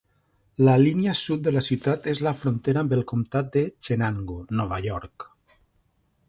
La 0.67 0.73
línia 0.83 1.11
sud 1.19 1.43
de 1.47 1.53
la 1.57 1.61
ciutat 1.65 2.07
és 2.13 2.21
la 2.29 2.33
frontera 2.39 2.83
amb 2.85 2.97
el 2.97 3.05
comtat 3.13 3.53
de 3.57 3.63
Chenango, 3.89 4.39
Nova 4.63 4.81
York. 4.89 5.29